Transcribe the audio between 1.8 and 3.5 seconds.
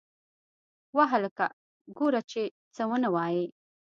گوره چې څه ونه وايې.